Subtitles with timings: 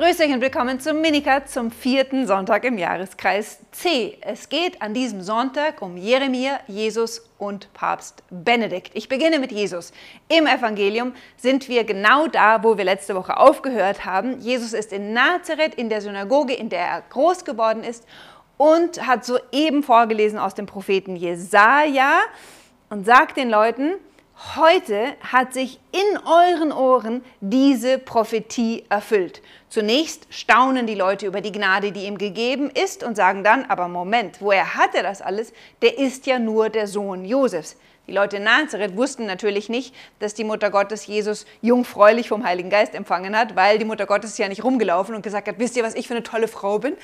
[0.00, 4.16] Grüß euch und willkommen zum Minikat zum vierten Sonntag im Jahreskreis C.
[4.22, 8.92] Es geht an diesem Sonntag um Jeremia, Jesus und Papst Benedikt.
[8.94, 9.92] Ich beginne mit Jesus.
[10.28, 14.40] Im Evangelium sind wir genau da, wo wir letzte Woche aufgehört haben.
[14.40, 18.06] Jesus ist in Nazareth, in der Synagoge, in der er groß geworden ist
[18.56, 22.20] und hat soeben vorgelesen aus dem Propheten Jesaja
[22.88, 23.96] und sagt den Leuten,
[24.56, 29.42] Heute hat sich in euren Ohren diese Prophetie erfüllt.
[29.68, 33.86] Zunächst staunen die Leute über die Gnade, die ihm gegeben ist und sagen dann, aber
[33.86, 35.52] Moment, woher hat er das alles?
[35.82, 37.76] Der ist ja nur der Sohn Josefs.
[38.06, 42.68] Die Leute in Nazareth wussten natürlich nicht, dass die Mutter Gottes Jesus jungfräulich vom Heiligen
[42.68, 45.84] Geist empfangen hat, weil die Mutter Gottes ja nicht rumgelaufen und gesagt hat, wisst ihr,
[45.84, 46.96] was ich für eine tolle Frau bin?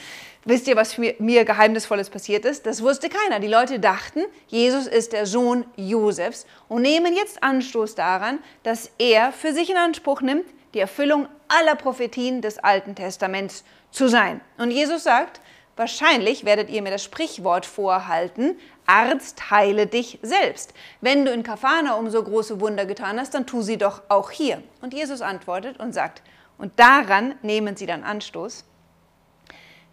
[0.45, 2.67] Wisst ihr, was mir, mir Geheimnisvolles passiert ist?
[2.67, 3.41] Das wusste keiner.
[3.41, 9.33] Die Leute dachten, Jesus ist der Sohn Josefs und nehmen jetzt Anstoß daran, dass er
[9.33, 14.41] für sich in Anspruch nimmt, die Erfüllung aller Prophetien des Alten Testaments zu sein.
[14.59, 15.41] Und Jesus sagt,
[15.77, 20.73] wahrscheinlich werdet ihr mir das Sprichwort vorhalten, Arzt, heile dich selbst.
[21.01, 24.63] Wenn du in Kafana so große Wunder getan hast, dann tu sie doch auch hier.
[24.81, 26.23] Und Jesus antwortet und sagt,
[26.59, 28.65] und daran nehmen sie dann Anstoß.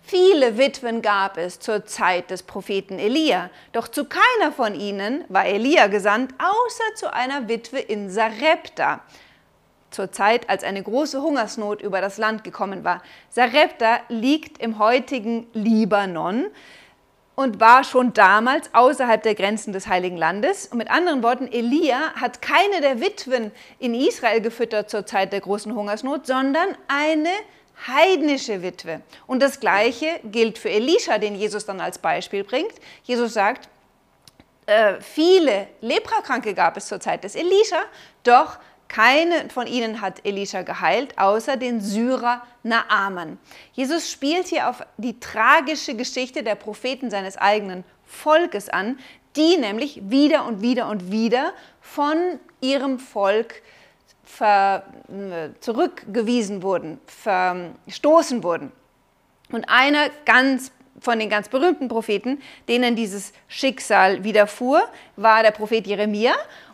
[0.05, 5.45] Viele Witwen gab es zur Zeit des Propheten Elia, doch zu keiner von ihnen war
[5.45, 9.01] Elia gesandt, außer zu einer Witwe in Sarepta,
[9.93, 13.01] zur Zeit, als eine große Hungersnot über das Land gekommen war.
[13.29, 16.45] Sarepta liegt im heutigen Libanon
[17.35, 20.67] und war schon damals außerhalb der Grenzen des Heiligen Landes.
[20.67, 25.41] Und mit anderen Worten, Elia hat keine der Witwen in Israel gefüttert zur Zeit der
[25.41, 27.29] großen Hungersnot, sondern eine
[27.87, 29.01] heidnische Witwe.
[29.25, 32.73] Und das Gleiche gilt für Elisha, den Jesus dann als Beispiel bringt.
[33.03, 33.67] Jesus sagt,
[34.65, 37.81] äh, viele Leprakranke gab es zur Zeit des Elisha,
[38.23, 38.57] doch
[38.93, 43.39] keine von ihnen hat Elisha geheilt, außer den Syrer Naaman.
[43.73, 48.99] Jesus spielt hier auf die tragische Geschichte der Propheten seines eigenen Volkes an,
[49.35, 53.63] die nämlich wieder und wieder und wieder von ihrem Volk
[54.23, 58.71] ver, äh, zurückgewiesen wurden, verstoßen wurden.
[59.51, 65.87] Und einer ganz von den ganz berühmten Propheten, denen dieses Schicksal widerfuhr, war der Prophet
[65.87, 66.33] Jeremia.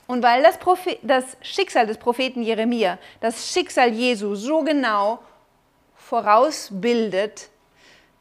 [0.10, 0.58] Und weil das,
[1.04, 5.20] das Schicksal des Propheten Jeremia das Schicksal Jesu so genau
[5.94, 7.52] vorausbildet,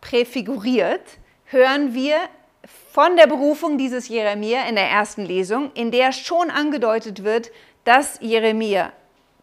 [0.02, 1.00] präfiguriert,
[1.46, 2.18] hören wir
[2.92, 7.50] von der Berufung dieses Jeremia in der ersten Lesung, in der schon angedeutet wird,
[7.84, 8.92] dass Jeremia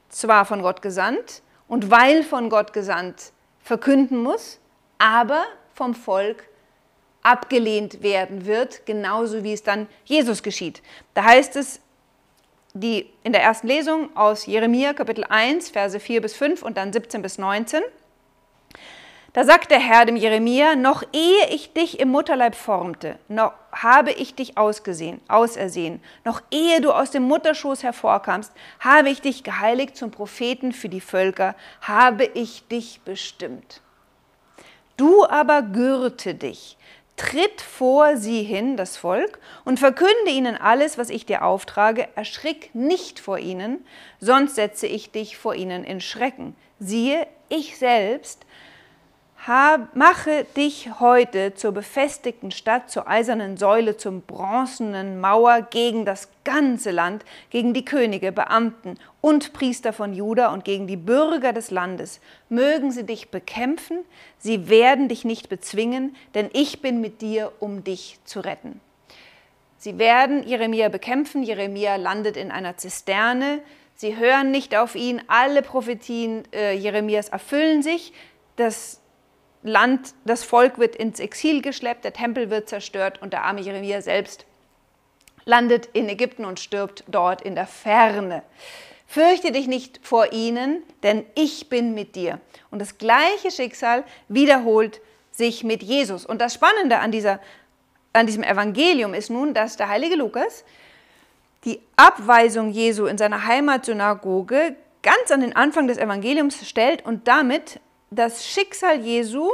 [0.09, 3.31] zwar von Gott gesandt und weil von Gott gesandt
[3.63, 4.59] verkünden muss,
[4.99, 6.47] aber vom Volk
[7.23, 10.83] abgelehnt werden wird, genauso wie es dann Jesus geschieht.
[11.15, 11.81] Da heißt es
[12.75, 16.91] die in der ersten Lesung aus Jeremia Kapitel 1, Verse 4 bis 5 und dann
[16.91, 17.81] 17 bis 19.
[19.31, 24.11] Da sagt der Herr dem Jeremia, noch ehe ich dich im Mutterleib formte, noch habe
[24.11, 29.97] ich dich ausgesehen, ausersehen, noch ehe du aus dem Mutterschoß hervorkamst, habe ich dich geheiligt
[29.97, 33.81] zum Propheten für die Völker, habe ich dich bestimmt.
[34.97, 36.77] Du aber gürte dich,
[37.17, 42.07] Tritt vor sie hin, das Volk, und verkünde ihnen alles, was ich dir auftrage.
[42.15, 43.85] Erschrick nicht vor ihnen,
[44.19, 46.55] sonst setze ich dich vor ihnen in Schrecken.
[46.79, 48.45] Siehe, ich selbst
[49.93, 56.89] mache dich heute zur befestigten Stadt, zur eisernen Säule, zum bronzenen Mauer gegen das ganze
[56.89, 62.21] Land, gegen die Könige, Beamten und Priester von Juda und gegen die Bürger des Landes.
[62.49, 63.99] Mögen sie dich bekämpfen,
[64.39, 68.81] sie werden dich nicht bezwingen, denn ich bin mit dir, um dich zu retten.
[69.77, 73.59] Sie werden Jeremia bekämpfen, Jeremia landet in einer Zisterne,
[73.93, 78.11] sie hören nicht auf ihn, alle Prophetien äh, Jeremias erfüllen sich,
[78.55, 79.01] das
[79.65, 83.99] Land, das Volk wird ins Exil geschleppt, der Tempel wird zerstört und der arme Jeremia
[83.99, 84.45] selbst
[85.43, 88.43] landet in Ägypten und stirbt dort in der Ferne.
[89.07, 92.39] Fürchte dich nicht vor ihnen, denn ich bin mit dir.
[92.69, 95.01] Und das gleiche Schicksal wiederholt
[95.31, 96.27] sich mit Jesus.
[96.27, 97.39] Und das Spannende an, dieser,
[98.13, 100.63] an diesem Evangelium ist nun, dass der heilige Lukas
[101.63, 107.79] die Abweisung Jesu in seiner Heimatsynagoge ganz an den Anfang des Evangeliums stellt und damit
[108.09, 109.51] das Schicksal Jesu,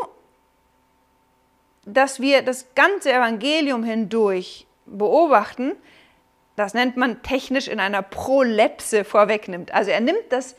[1.85, 5.73] das wir das ganze Evangelium hindurch beobachten,
[6.55, 9.73] das nennt man technisch in einer Prolepse vorwegnimmt.
[9.73, 10.55] Also er nimmt das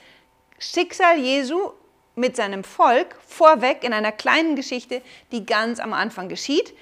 [0.59, 1.73] Schicksal Jesu
[2.15, 6.75] mit seinem Volk vorweg in einer kleinen Geschichte, die ganz am Anfang geschieht.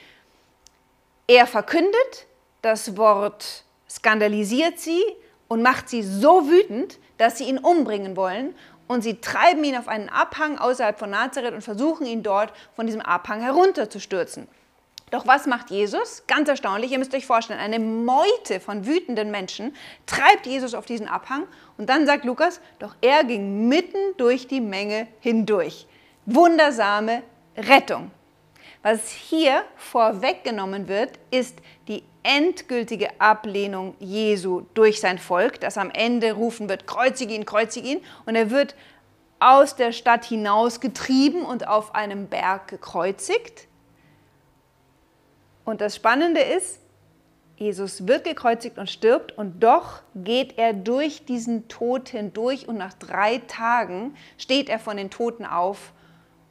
[1.26, 2.26] Er verkündet,
[2.62, 5.02] das Wort skandalisiert sie
[5.48, 8.54] und macht sie so wütend, dass sie ihn umbringen wollen
[8.90, 12.86] und sie treiben ihn auf einen Abhang außerhalb von Nazareth und versuchen ihn dort von
[12.86, 14.48] diesem Abhang herunterzustürzen.
[15.12, 16.24] Doch was macht Jesus?
[16.26, 19.76] Ganz erstaunlich, ihr müsst euch vorstellen, eine Meute von wütenden Menschen
[20.06, 21.46] treibt Jesus auf diesen Abhang
[21.78, 25.86] und dann sagt Lukas, doch er ging mitten durch die Menge hindurch.
[26.26, 27.22] Wundersame
[27.56, 28.10] Rettung.
[28.82, 36.32] Was hier vorweggenommen wird, ist die endgültige Ablehnung Jesu durch sein Volk, das am Ende
[36.32, 38.00] rufen wird, kreuzige ihn, kreuzige ihn.
[38.24, 38.74] Und er wird
[39.38, 43.68] aus der Stadt hinausgetrieben und auf einem Berg gekreuzigt.
[45.64, 46.80] Und das Spannende ist,
[47.56, 52.94] Jesus wird gekreuzigt und stirbt und doch geht er durch diesen Tod hindurch und nach
[52.94, 55.92] drei Tagen steht er von den Toten auf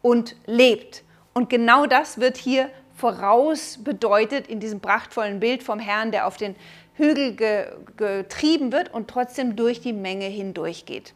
[0.04, 1.04] und lebt.
[1.34, 6.38] Und genau das wird hier voraus bedeutet in diesem prachtvollen Bild vom Herrn, der auf
[6.38, 6.56] den
[6.96, 11.14] Hügel ge getrieben wird und trotzdem durch die Menge hindurch geht.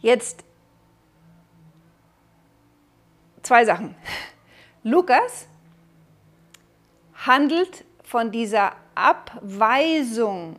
[0.00, 0.44] Jetzt
[3.42, 3.94] zwei Sachen.
[4.82, 5.46] Lukas
[7.14, 10.56] handelt von dieser Abweisung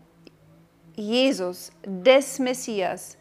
[0.96, 3.18] Jesus des Messias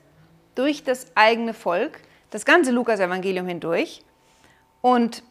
[0.54, 2.00] durch das eigene Volk,
[2.32, 4.02] das ganze Lukas-Evangelium hindurch.
[4.80, 5.22] Und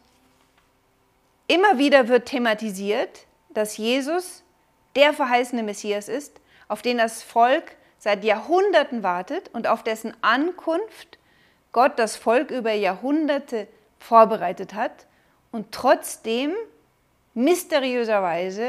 [1.48, 4.44] immer wieder wird thematisiert, dass Jesus
[4.95, 6.39] der verheißene Messias ist,
[6.69, 11.18] auf den das Volk seit Jahrhunderten wartet und auf dessen Ankunft
[11.71, 13.68] Gott das Volk über Jahrhunderte
[14.00, 15.07] vorbereitet hat
[15.51, 16.53] und trotzdem
[17.33, 18.68] mysteriöserweise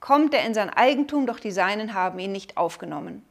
[0.00, 3.24] kommt er in sein Eigentum, doch die Seinen haben ihn nicht aufgenommen.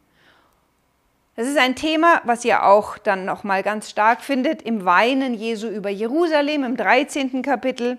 [1.35, 5.33] Das ist ein Thema, was ihr auch dann noch mal ganz stark findet im Weinen
[5.33, 7.41] Jesu über Jerusalem im 13.
[7.41, 7.97] Kapitel.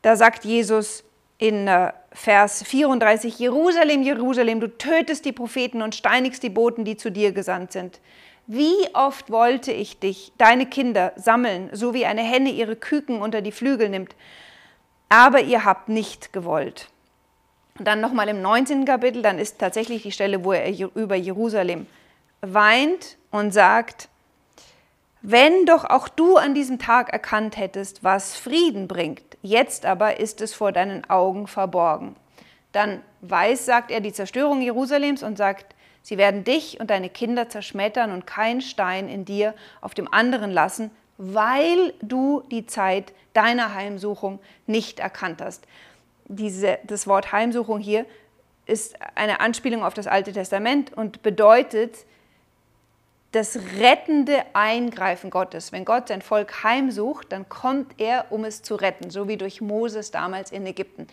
[0.00, 1.04] Da sagt Jesus
[1.36, 6.96] in äh, Vers 34, Jerusalem, Jerusalem, du tötest die Propheten und steinigst die Boten, die
[6.96, 8.00] zu dir gesandt sind.
[8.46, 13.42] Wie oft wollte ich dich, deine Kinder, sammeln, so wie eine Henne ihre Küken unter
[13.42, 14.14] die Flügel nimmt,
[15.10, 16.88] aber ihr habt nicht gewollt.
[17.78, 18.86] Und dann nochmal im 19.
[18.86, 21.86] Kapitel, dann ist tatsächlich die Stelle, wo er über Jerusalem
[22.52, 24.08] weint und sagt,
[25.22, 30.40] wenn doch auch du an diesem Tag erkannt hättest, was Frieden bringt, jetzt aber ist
[30.42, 32.16] es vor deinen Augen verborgen.
[32.72, 37.48] Dann weiß, sagt er, die Zerstörung Jerusalems und sagt, Sie werden dich und deine Kinder
[37.48, 43.72] zerschmettern und keinen Stein in dir auf dem anderen lassen, weil du die Zeit deiner
[43.72, 45.66] Heimsuchung nicht erkannt hast.
[46.26, 48.04] Diese, das Wort Heimsuchung hier
[48.66, 52.04] ist eine Anspielung auf das Alte Testament und bedeutet
[53.34, 55.72] das rettende Eingreifen Gottes.
[55.72, 59.60] Wenn Gott sein Volk heimsucht, dann kommt er, um es zu retten, so wie durch
[59.60, 61.08] Moses damals in Ägypten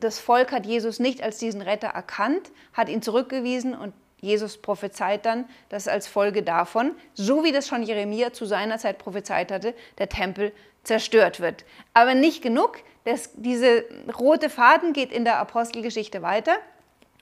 [0.00, 5.26] das Volk hat Jesus nicht als diesen Retter erkannt, hat ihn zurückgewiesen und Jesus prophezeit
[5.26, 9.74] dann, dass als Folge davon, so wie das schon Jeremia zu seiner Zeit prophezeit hatte,
[9.98, 10.52] der Tempel
[10.82, 11.64] zerstört wird.
[11.94, 13.84] Aber nicht genug, das, diese
[14.18, 16.56] rote Faden geht in der Apostelgeschichte weiter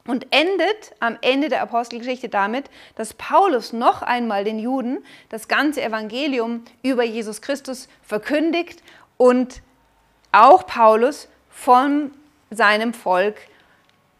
[0.07, 5.83] und endet am Ende der Apostelgeschichte damit, dass Paulus noch einmal den Juden das ganze
[5.83, 8.83] Evangelium über Jesus Christus verkündigt
[9.17, 9.63] und
[10.33, 12.11] auch Paulus vom
[12.51, 13.37] seinem Volk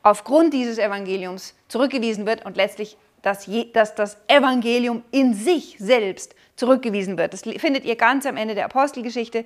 [0.03, 7.19] aufgrund dieses Evangeliums zurückgewiesen wird und letztlich dass, dass das Evangelium in sich selbst zurückgewiesen
[7.19, 7.33] wird.
[7.33, 9.45] Das findet ihr ganz am Ende der Apostelgeschichte.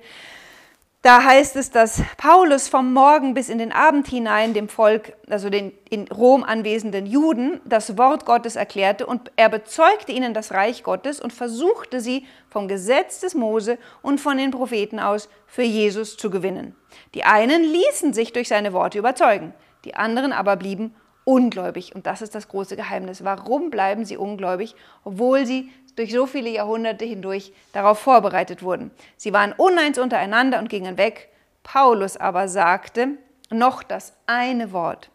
[1.01, 5.49] Da heißt es, dass Paulus vom Morgen bis in den Abend hinein dem Volk, also
[5.49, 10.83] den in Rom anwesenden Juden, das Wort Gottes erklärte und er bezeugte ihnen das Reich
[10.83, 16.17] Gottes und versuchte sie vom Gesetz des Mose und von den Propheten aus für Jesus
[16.17, 16.75] zu gewinnen.
[17.15, 19.55] Die einen ließen sich durch seine Worte überzeugen,
[19.85, 20.93] die anderen aber blieben
[21.23, 21.95] ungläubig.
[21.95, 23.23] Und das ist das große Geheimnis.
[23.23, 28.91] Warum bleiben sie ungläubig, obwohl sie durch so viele Jahrhunderte hindurch darauf vorbereitet wurden.
[29.17, 31.29] Sie waren uneins untereinander und gingen weg.
[31.63, 33.09] Paulus aber sagte
[33.49, 35.09] noch das eine Wort.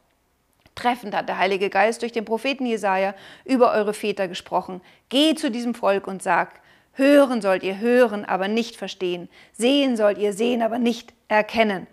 [0.75, 3.15] Treffend hat der Heilige Geist durch den Propheten Jesaja
[3.45, 4.83] über eure Väter gesprochen.
[5.09, 6.61] Geh zu diesem Volk und sag:
[6.93, 9.29] Hören sollt ihr hören, aber nicht verstehen.
[9.53, 11.87] Sehen sollt ihr sehen, aber nicht erkennen.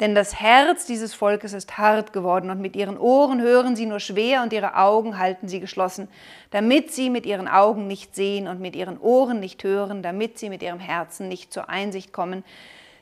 [0.00, 3.98] Denn das Herz dieses Volkes ist hart geworden und mit ihren Ohren hören sie nur
[3.98, 6.08] schwer und ihre Augen halten sie geschlossen,
[6.50, 10.50] damit sie mit ihren Augen nicht sehen und mit ihren Ohren nicht hören, damit sie
[10.50, 12.44] mit ihrem Herzen nicht zur Einsicht kommen,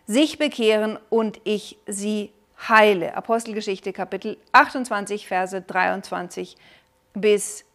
[0.07, 2.33] sich bekehren und ich sie
[2.67, 3.15] heile.
[3.15, 6.57] Apostelgeschichte Kapitel 28, Verse 23
[7.13, 7.67] bis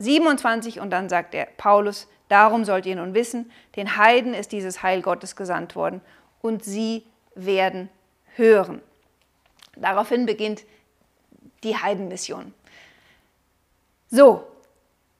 [0.00, 4.82] 27 und dann sagt er Paulus, darum sollt ihr nun wissen, den Heiden ist dieses
[4.82, 6.00] Heil Gottes gesandt worden
[6.42, 7.04] und sie
[7.36, 7.90] werden
[8.36, 8.82] hören.
[9.76, 10.64] Daraufhin beginnt
[11.62, 12.54] die Heidenmission.
[14.10, 14.46] So,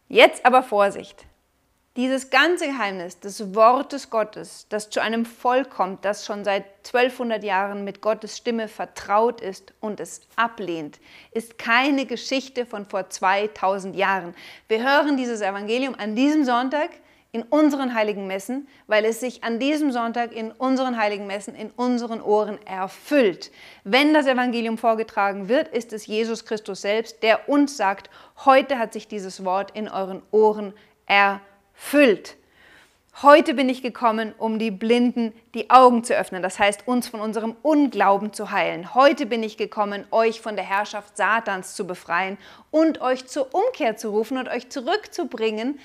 [0.08, 1.24] Jetzt aber Vorsicht.
[1.96, 7.42] Dieses ganze Geheimnis des Wortes Gottes, das zu einem Volk kommt, das schon seit 1200
[7.42, 11.00] Jahren mit Gottes Stimme vertraut ist und es ablehnt,
[11.32, 14.34] ist keine Geschichte von vor 2000 Jahren.
[14.68, 16.90] Wir hören dieses Evangelium an diesem Sonntag
[17.36, 21.70] in unseren heiligen Messen, weil es sich an diesem Sonntag in unseren heiligen Messen in
[21.70, 23.50] unseren Ohren erfüllt.
[23.84, 28.10] Wenn das Evangelium vorgetragen wird, ist es Jesus Christus selbst, der uns sagt,
[28.44, 30.72] heute hat sich dieses Wort in euren Ohren
[31.06, 32.36] erfüllt füllt.
[33.22, 37.20] Heute bin ich gekommen, um die Blinden die Augen zu öffnen, das heißt uns von
[37.20, 38.94] unserem Unglauben zu heilen.
[38.94, 42.36] Heute bin ich gekommen, euch von der Herrschaft Satans zu befreien
[42.70, 45.78] und euch zur Umkehr zu rufen und euch zurückzubringen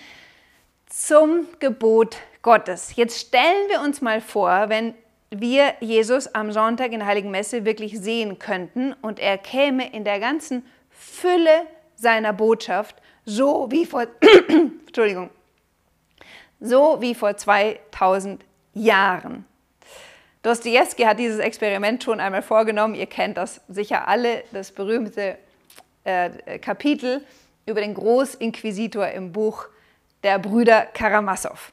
[0.91, 2.95] zum Gebot Gottes.
[2.95, 4.93] Jetzt stellen wir uns mal vor, wenn
[5.29, 10.03] wir Jesus am Sonntag in der Heiligen Messe wirklich sehen könnten und er käme in
[10.03, 14.05] der ganzen Fülle seiner Botschaft, so wie vor,
[14.85, 15.29] Entschuldigung,
[16.59, 18.43] so wie vor 2000
[18.73, 19.45] Jahren.
[20.43, 22.95] Dostoevsky hat dieses Experiment schon einmal vorgenommen.
[22.95, 25.37] Ihr kennt das sicher alle, das berühmte
[26.03, 27.23] äh, Kapitel
[27.65, 29.67] über den Großinquisitor im Buch
[30.23, 31.71] der Brüder Karamassow.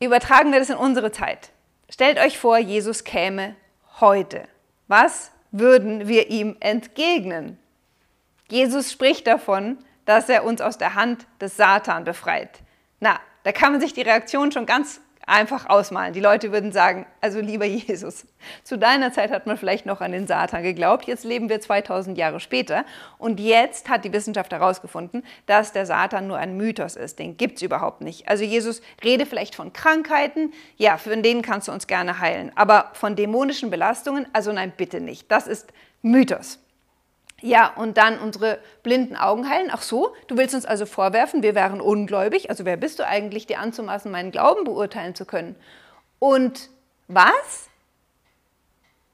[0.00, 1.50] Übertragen wir das in unsere Zeit.
[1.90, 3.56] Stellt euch vor, Jesus käme
[4.00, 4.48] heute.
[4.88, 7.58] Was würden wir ihm entgegnen?
[8.48, 12.60] Jesus spricht davon, dass er uns aus der Hand des Satan befreit.
[13.00, 15.00] Na, da kann man sich die Reaktion schon ganz
[15.30, 16.12] einfach ausmalen.
[16.12, 18.26] Die Leute würden sagen, also lieber Jesus,
[18.64, 22.18] zu deiner Zeit hat man vielleicht noch an den Satan geglaubt, jetzt leben wir 2000
[22.18, 22.84] Jahre später
[23.18, 27.56] und jetzt hat die Wissenschaft herausgefunden, dass der Satan nur ein Mythos ist, den gibt
[27.56, 28.28] es überhaupt nicht.
[28.28, 32.90] Also Jesus rede vielleicht von Krankheiten, ja, von denen kannst du uns gerne heilen, aber
[32.92, 35.72] von dämonischen Belastungen, also nein, bitte nicht, das ist
[36.02, 36.58] Mythos.
[37.42, 39.70] Ja, und dann unsere blinden Augen heilen.
[39.72, 42.50] Ach so, du willst uns also vorwerfen, wir wären ungläubig.
[42.50, 45.56] Also wer bist du eigentlich, dir anzumaßen, meinen Glauben beurteilen zu können?
[46.18, 46.68] Und
[47.08, 47.68] was?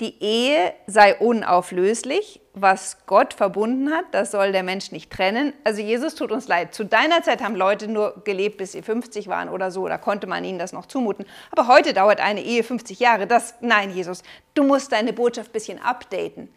[0.00, 2.42] Die Ehe sei unauflöslich.
[2.52, 5.54] Was Gott verbunden hat, das soll der Mensch nicht trennen.
[5.64, 6.74] Also Jesus tut uns leid.
[6.74, 9.88] Zu deiner Zeit haben Leute nur gelebt, bis sie 50 waren oder so.
[9.88, 11.24] Da konnte man ihnen das noch zumuten.
[11.50, 13.26] Aber heute dauert eine Ehe 50 Jahre.
[13.26, 14.22] Das, nein, Jesus,
[14.54, 16.48] du musst deine Botschaft ein bisschen updaten.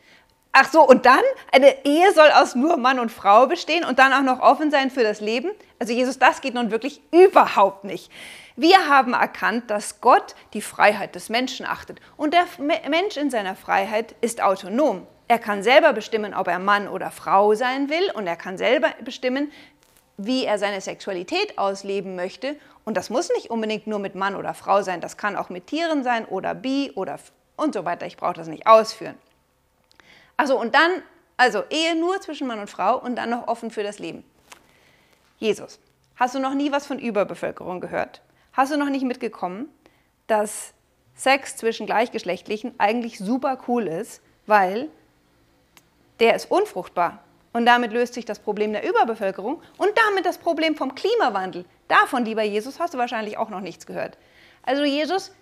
[0.51, 1.21] Ach so, und dann?
[1.51, 4.89] Eine Ehe soll aus nur Mann und Frau bestehen und dann auch noch offen sein
[4.89, 5.51] für das Leben?
[5.77, 8.11] Also Jesus, das geht nun wirklich überhaupt nicht.
[8.55, 11.99] Wir haben erkannt, dass Gott die Freiheit des Menschen achtet.
[12.17, 12.45] Und der
[12.89, 15.05] Mensch in seiner Freiheit ist autonom.
[15.27, 18.89] Er kann selber bestimmen, ob er Mann oder Frau sein will und er kann selber
[19.05, 19.51] bestimmen,
[20.17, 22.55] wie er seine Sexualität ausleben möchte.
[22.83, 25.67] Und das muss nicht unbedingt nur mit Mann oder Frau sein, das kann auch mit
[25.67, 27.19] Tieren sein oder bi oder
[27.55, 28.07] und so weiter.
[28.07, 29.15] Ich brauche das nicht ausführen.
[30.39, 31.03] Achso, und dann,
[31.35, 34.23] also Ehe nur zwischen Mann und Frau und dann noch offen für das Leben.
[35.37, 35.81] Jesus,
[36.15, 38.21] hast du noch nie was von Überbevölkerung gehört?
[38.53, 39.67] Hast du noch nicht mitgekommen,
[40.27, 40.73] dass
[41.13, 44.87] Sex zwischen Gleichgeschlechtlichen eigentlich super cool ist, weil
[46.21, 47.19] der ist unfruchtbar.
[47.51, 51.65] Und damit löst sich das Problem der Überbevölkerung und damit das Problem vom Klimawandel.
[51.89, 54.17] Davon, lieber Jesus, hast du wahrscheinlich auch noch nichts gehört.
[54.63, 55.33] Also Jesus,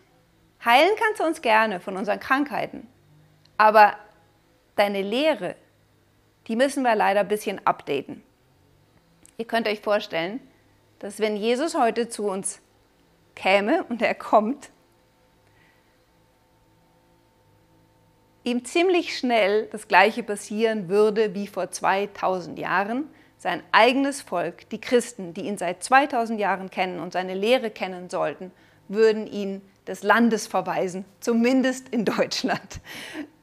[0.66, 2.88] heilen kannst du uns gerne von unseren Krankheiten.
[3.58, 3.94] Aber
[4.78, 5.56] deine Lehre,
[6.48, 8.24] die müssen wir leider ein bisschen updaten.
[9.38, 10.40] Ihr könnt euch vorstellen,
[11.00, 12.60] dass wenn Jesus heute zu uns
[13.36, 14.70] käme und er kommt,
[18.44, 23.10] ihm ziemlich schnell das gleiche passieren würde wie vor 2000 Jahren.
[23.38, 28.10] Sein eigenes Volk, die Christen, die ihn seit 2000 Jahren kennen und seine Lehre kennen
[28.10, 28.52] sollten,
[28.88, 32.82] würden ihn des Landes verweisen, zumindest in Deutschland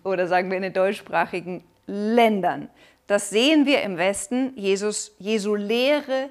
[0.04, 2.68] oder sagen wir in den deutschsprachigen Ländern.
[3.06, 4.56] Das sehen wir im Westen.
[4.56, 6.30] Jesus, Jesu Lehre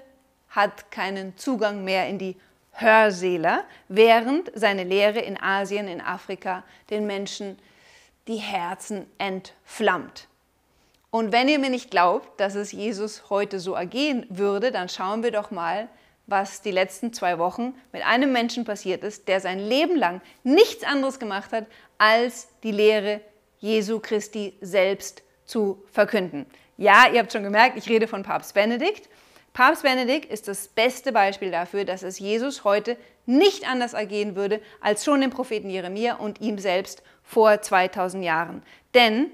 [0.49, 2.35] hat keinen Zugang mehr in die
[2.71, 7.59] Hörsäle, während seine Lehre in Asien, in Afrika den Menschen
[8.27, 10.27] die Herzen entflammt.
[11.11, 15.21] Und wenn ihr mir nicht glaubt, dass es Jesus heute so ergehen würde, dann schauen
[15.21, 15.87] wir doch mal,
[16.25, 20.83] was die letzten zwei Wochen mit einem Menschen passiert ist, der sein Leben lang nichts
[20.83, 21.65] anderes gemacht hat,
[21.99, 23.21] als die Lehre
[23.63, 26.45] Jesu Christi selbst zu verkünden.
[26.75, 29.07] Ja, ihr habt schon gemerkt, ich rede von Papst Benedikt.
[29.53, 34.59] Papst Benedikt ist das beste Beispiel dafür, dass es Jesus heute nicht anders ergehen würde
[34.81, 38.63] als schon dem Propheten Jeremia und ihm selbst vor 2000 Jahren.
[38.93, 39.31] Denn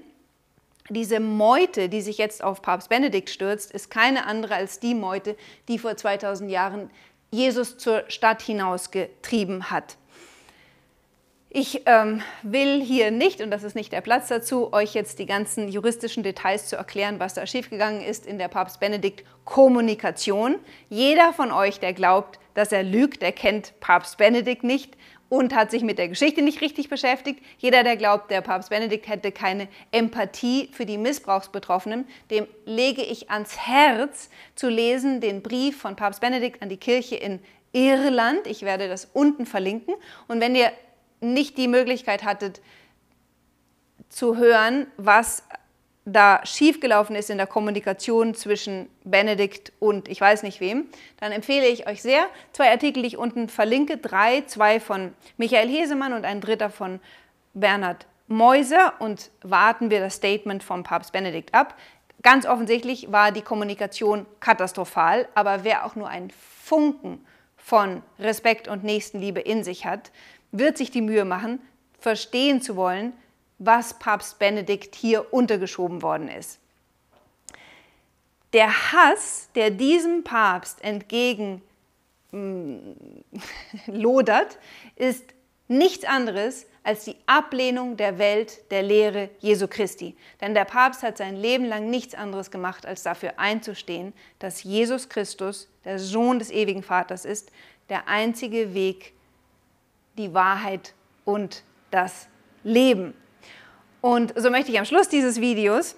[0.90, 5.36] diese Meute, die sich jetzt auf Papst Benedikt stürzt, ist keine andere als die Meute,
[5.66, 6.88] die vor 2000 Jahren
[7.32, 9.96] Jesus zur Stadt hinausgetrieben hat.
[11.52, 15.26] Ich ähm, will hier nicht, und das ist nicht der Platz dazu, euch jetzt die
[15.26, 20.60] ganzen juristischen Details zu erklären, was da schiefgegangen ist in der Papst Benedikt Kommunikation.
[20.90, 24.96] Jeder von euch, der glaubt, dass er lügt, der kennt Papst Benedikt nicht
[25.28, 27.42] und hat sich mit der Geschichte nicht richtig beschäftigt.
[27.58, 33.28] Jeder, der glaubt, der Papst Benedikt hätte keine Empathie für die Missbrauchsbetroffenen, dem lege ich
[33.28, 37.40] ans Herz zu lesen den Brief von Papst Benedikt an die Kirche in
[37.72, 38.46] Irland.
[38.46, 39.94] Ich werde das unten verlinken.
[40.28, 40.70] Und wenn ihr
[41.20, 42.60] nicht die Möglichkeit hattet
[44.08, 45.44] zu hören, was
[46.04, 50.86] da schiefgelaufen ist in der Kommunikation zwischen Benedikt und ich weiß nicht wem,
[51.18, 55.68] dann empfehle ich euch sehr zwei Artikel, die ich unten verlinke, drei, zwei von Michael
[55.68, 57.00] Hesemann und ein dritter von
[57.54, 61.76] Bernhard Meuser und warten wir das Statement vom Papst Benedikt ab.
[62.22, 67.24] Ganz offensichtlich war die Kommunikation katastrophal, aber wer auch nur einen Funken
[67.56, 70.12] von Respekt und Nächstenliebe in sich hat,
[70.52, 71.60] wird sich die Mühe machen,
[71.98, 73.12] verstehen zu wollen,
[73.58, 76.58] was Papst Benedikt hier untergeschoben worden ist.
[78.52, 81.62] Der Hass, der diesem Papst entgegen
[82.32, 82.78] mm,
[83.86, 84.58] lodert,
[84.96, 85.24] ist
[85.68, 90.16] nichts anderes als die Ablehnung der Welt der Lehre Jesu Christi.
[90.40, 95.08] Denn der Papst hat sein Leben lang nichts anderes gemacht, als dafür einzustehen, dass Jesus
[95.08, 97.52] Christus, der Sohn des ewigen Vaters ist,
[97.88, 99.12] der einzige Weg
[100.16, 102.28] die Wahrheit und das
[102.62, 103.14] Leben.
[104.00, 105.96] Und so möchte ich am Schluss dieses Videos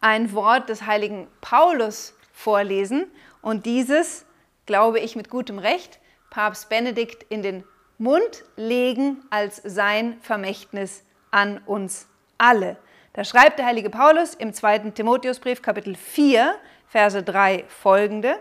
[0.00, 3.06] ein Wort des heiligen Paulus vorlesen
[3.42, 4.24] und dieses,
[4.66, 6.00] glaube ich mit gutem Recht,
[6.30, 7.64] Papst Benedikt in den
[7.98, 12.08] Mund legen als sein Vermächtnis an uns
[12.38, 12.76] alle.
[13.12, 16.54] Da schreibt der heilige Paulus im zweiten Timotheusbrief Kapitel 4,
[16.86, 18.38] Verse 3 folgende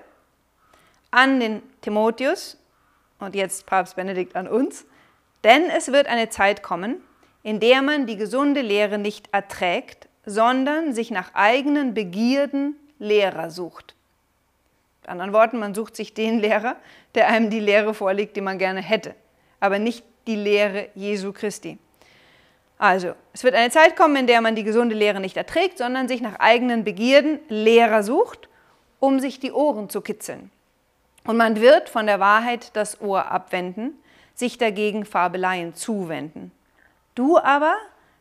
[1.12, 2.58] an den Timotheus,
[3.20, 4.86] und jetzt Papst Benedikt an uns,
[5.44, 7.02] denn es wird eine Zeit kommen,
[7.44, 13.96] in der man die gesunde Lehre nicht erträgt, sondern sich nach eigenen Begierden Lehrer sucht.
[15.02, 16.76] Mit anderen Worten, man sucht sich den Lehrer,
[17.16, 19.16] der einem die Lehre vorlegt, die man gerne hätte,
[19.60, 21.78] aber nicht die Lehre Jesu Christi.
[22.78, 26.08] Also, es wird eine Zeit kommen, in der man die gesunde Lehre nicht erträgt, sondern
[26.08, 28.48] sich nach eigenen Begierden Lehrer sucht,
[29.00, 30.52] um sich die Ohren zu kitzeln.
[31.30, 33.94] Und man wird von der Wahrheit das Ohr abwenden,
[34.34, 36.52] sich dagegen Fabeleien zuwenden.
[37.14, 37.76] Du aber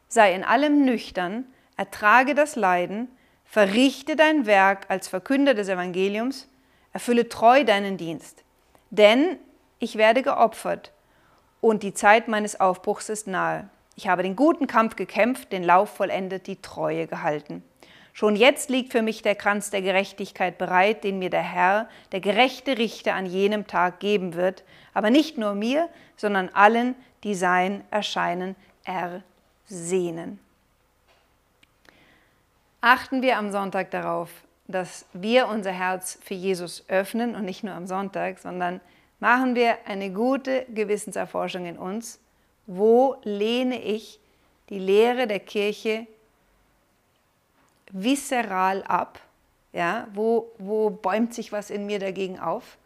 [0.08, 1.46] sei in allem nüchtern,
[1.78, 3.08] ertrage das Leiden,
[3.46, 6.50] verrichte dein Werk als Verkünder des Evangeliums,
[6.92, 8.44] erfülle treu deinen Dienst.
[8.90, 9.38] Denn
[9.78, 10.92] ich werde geopfert
[11.62, 13.70] und die Zeit meines Aufbruchs ist nahe.
[13.96, 17.64] Ich habe den guten Kampf gekämpft, den Lauf vollendet, die Treue gehalten.
[18.12, 22.20] Schon jetzt liegt für mich der Kranz der Gerechtigkeit bereit, den mir der Herr, der
[22.20, 27.84] gerechte Richter, an jenem Tag geben wird, aber nicht nur mir, sondern allen, die sein
[27.90, 30.40] Erscheinen ersehnen.
[32.80, 34.30] Achten wir am Sonntag darauf,
[34.68, 38.80] dass wir unser Herz für Jesus öffnen und nicht nur am Sonntag, sondern
[39.18, 42.20] machen wir eine gute Gewissenserforschung in uns.
[42.66, 44.20] Wo lehne ich
[44.68, 46.06] die Lehre der Kirche
[47.92, 49.20] visceral ab?
[49.72, 52.78] Ja, wo, wo bäumt sich was in mir dagegen auf?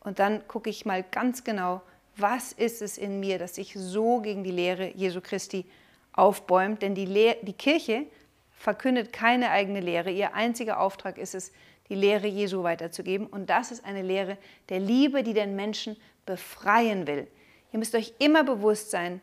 [0.00, 1.82] Und dann gucke ich mal ganz genau,
[2.16, 5.66] was ist es in mir, das sich so gegen die Lehre Jesu Christi
[6.12, 6.82] aufbäumt.
[6.82, 8.06] Denn die, Lehr die Kirche
[8.52, 10.10] verkündet keine eigene Lehre.
[10.10, 11.52] Ihr einziger Auftrag ist es,
[11.88, 13.26] die Lehre Jesu weiterzugeben.
[13.26, 14.38] Und das ist eine Lehre
[14.68, 17.26] der Liebe, die den Menschen befreien will.
[17.72, 19.20] Ihr müsst euch immer bewusst sein,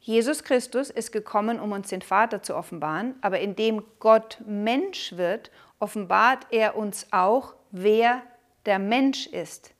[0.00, 5.50] Jesus Christus ist gekommen, um uns den Vater zu offenbaren, aber indem Gott Mensch wird,
[5.78, 8.22] offenbart er uns auch, wer
[8.64, 9.74] der Mensch ist.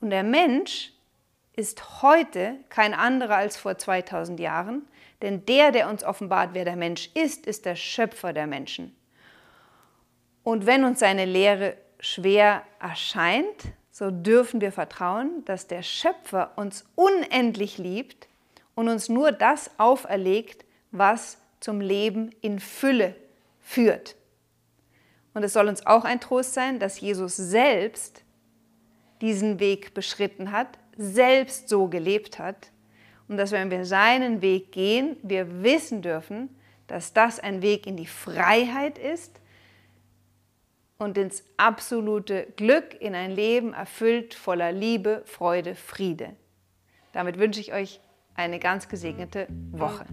[0.00, 0.92] Und der Mensch
[1.54, 4.88] ist heute kein anderer als vor 2000 Jahren,
[5.22, 8.96] denn der, der uns offenbart, wer der Mensch ist, ist der Schöpfer der Menschen.
[10.42, 16.86] Und wenn uns seine Lehre schwer erscheint, so dürfen wir vertrauen, dass der Schöpfer uns
[16.96, 18.29] unendlich liebt
[18.80, 23.14] und uns nur das auferlegt, was zum Leben in Fülle
[23.60, 24.16] führt.
[25.34, 28.24] Und es soll uns auch ein Trost sein, dass Jesus selbst
[29.20, 32.70] diesen Weg beschritten hat, selbst so gelebt hat
[33.28, 36.48] und dass wenn wir seinen Weg gehen, wir wissen dürfen,
[36.86, 39.40] dass das ein Weg in die Freiheit ist
[40.96, 46.34] und ins absolute Glück, in ein Leben erfüllt voller Liebe, Freude, Friede.
[47.12, 48.00] Damit wünsche ich euch
[48.40, 50.04] eine ganz gesegnete Woche.